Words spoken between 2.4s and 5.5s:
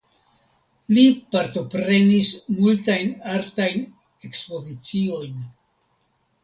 multajn artajn ekspoziciojn.